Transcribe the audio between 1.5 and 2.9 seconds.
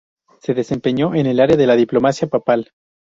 de la diplomacia papal.